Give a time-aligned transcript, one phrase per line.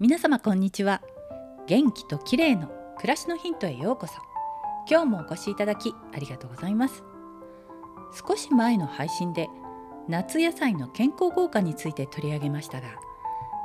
[0.00, 1.02] 皆様こんにちは。
[1.68, 2.66] 元気と綺麗の
[2.98, 4.14] 暮らしのヒントへようこそ。
[4.90, 7.04] 今日もお越しいただきありがとうございます。
[8.28, 9.48] 少し前の配信で
[10.08, 12.88] 夏野菜の健康効果について取り上げましたが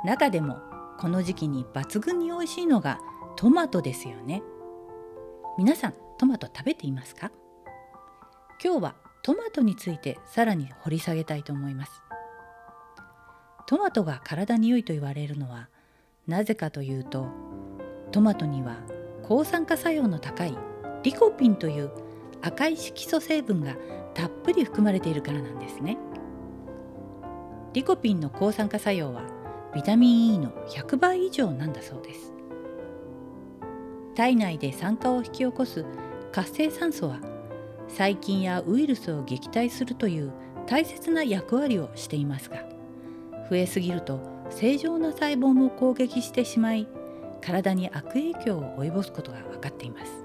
[0.04, 0.60] 中でも
[1.00, 3.00] この時期に抜群に美味しいのが
[3.34, 4.44] トマトですよね。
[5.58, 7.32] 皆さんトマト食べていますか？
[8.62, 12.02] 今日はトマトについてさらに掘り下げたいと思います。
[13.66, 15.68] トマトが体に良いと言われるのは
[16.30, 17.26] なぜかというと
[18.12, 18.76] トマトには
[19.24, 20.56] 抗酸化作用の高い
[21.02, 21.90] リコピンという
[22.40, 23.76] 赤い色素成分が
[24.14, 25.98] たっぷり含まれているからなんですね。
[27.72, 29.22] リコピンの抗酸化作用は
[29.74, 32.32] ビタミン E の100倍以上なんだそうです。
[34.14, 35.84] 体内で酸化を引き起こす
[36.30, 37.20] 活性酸素は
[37.88, 40.32] 細菌やウイルスを撃退するという
[40.66, 42.58] 大切な役割をしていますが
[43.48, 46.88] 増えすぎると正常な細胞も攻撃してしまい
[47.40, 50.24] 体に悪影響を及ぼすことが分かっています。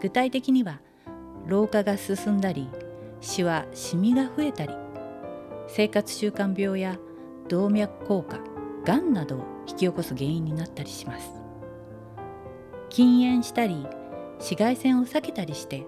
[0.00, 0.80] 具体的には
[1.46, 2.68] 老化が進んだり
[3.20, 4.74] シワシミが増えたり
[5.66, 6.98] 生活習慣病や
[7.48, 8.40] 動脈硬化
[8.84, 11.30] がんなどを引き起こす原因になったりします。
[12.90, 13.86] 禁煙したり
[14.38, 15.86] 紫外線を避けたりして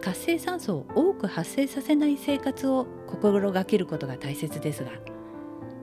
[0.00, 4.90] 活性酸素を多く発生させない生活を心がけることが大切ですが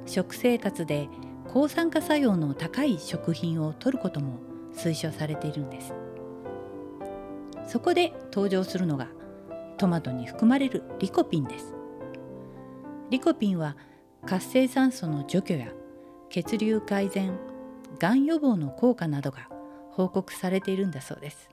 [0.10, 1.08] 食生活で
[1.54, 4.40] 抗酸化作用の高い食品を摂ることも
[4.74, 5.94] 推奨されているんです。
[7.68, 9.08] そこで登場するのが
[9.78, 11.76] トマトに含まれるリコピンです。
[13.12, 13.78] リコピンは
[14.26, 15.68] 活性酸素の除去や
[16.32, 17.38] 血流改善
[18.00, 19.48] がん予防の効果などが
[19.92, 21.50] 報告されているんだそうです。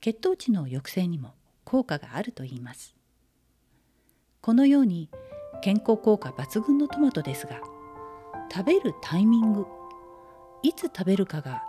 [0.00, 2.96] 血糖値の抑制にも効果があるといいます。
[4.40, 5.10] このように
[5.62, 7.60] 健康効果抜群のトマトですが
[8.50, 9.66] 食べるタイミング
[10.62, 11.62] いつ食べるかが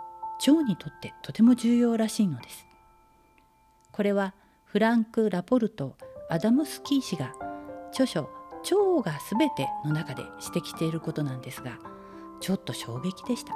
[0.46, 2.66] 腸にとってとても重要らしいのです。
[3.92, 5.96] これはフランク・ラポルト・
[6.28, 7.32] アダムスキー氏が
[7.90, 8.28] 著書
[8.64, 11.78] 「腸がすべて」の中で指摘していることなんですが
[12.40, 13.54] ちょっと衝撃でした。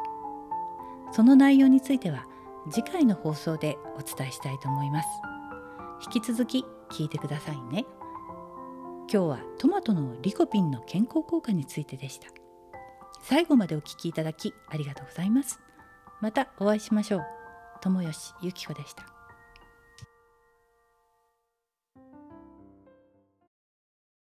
[1.13, 2.27] その内容については
[2.71, 5.09] 次回の放送でお伝えしたいと思います。
[6.05, 7.87] 引き続き聞いてくださいね。
[9.09, 12.27] 今日はトマトのリコピンの健康効果についてでした。
[13.23, 15.61] 最後までお聞きいただきありがとうございます。
[16.21, 17.25] またお会いしましょう。
[17.83, 19.16] 友吉ゆき子でした。